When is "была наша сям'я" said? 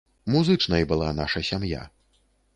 0.93-1.87